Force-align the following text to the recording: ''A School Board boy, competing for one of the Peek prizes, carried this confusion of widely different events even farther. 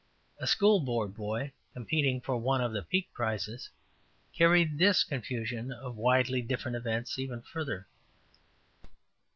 ''A 0.41 0.47
School 0.47 0.79
Board 0.79 1.13
boy, 1.15 1.51
competing 1.73 2.21
for 2.21 2.35
one 2.35 2.59
of 2.59 2.73
the 2.73 2.81
Peek 2.81 3.13
prizes, 3.13 3.69
carried 4.33 4.79
this 4.79 5.03
confusion 5.03 5.71
of 5.71 5.95
widely 5.95 6.41
different 6.41 6.75
events 6.75 7.19
even 7.19 7.43
farther. 7.43 7.85